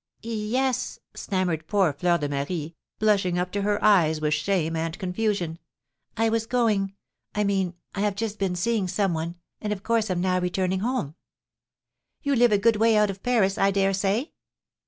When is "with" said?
4.19-4.33